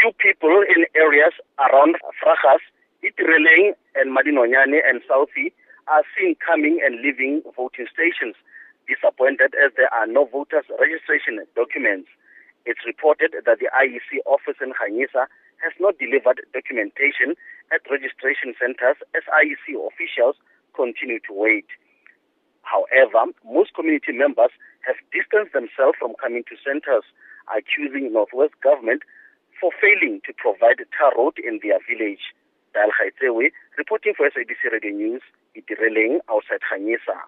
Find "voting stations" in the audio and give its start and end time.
7.56-8.34